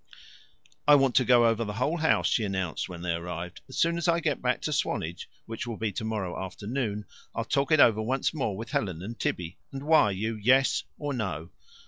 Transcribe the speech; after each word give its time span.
"I 0.87 0.95
want 0.95 1.13
to 1.17 1.23
go 1.25 1.45
over 1.45 1.63
the 1.63 1.73
whole 1.73 1.97
house," 1.97 2.27
she 2.27 2.43
announced 2.43 2.89
when 2.89 3.03
they 3.03 3.13
arrived. 3.13 3.61
"As 3.69 3.77
soon 3.77 3.99
as 3.99 4.07
I 4.07 4.19
get 4.19 4.41
back 4.41 4.59
to 4.63 4.73
Swanage, 4.73 5.29
which 5.45 5.67
will 5.67 5.77
be 5.77 5.91
tomorrow 5.91 6.43
afternoon, 6.43 7.05
I'll 7.35 7.45
talk 7.45 7.71
it 7.71 7.79
over 7.79 8.01
once 8.01 8.33
more 8.33 8.57
with 8.57 8.71
Helen 8.71 9.03
and 9.03 9.19
Tibby, 9.19 9.57
and 9.71 9.83
wire 9.83 10.09
you 10.11 10.35
'yes' 10.37 10.85
or 10.97 11.13
'no.'" 11.13 11.51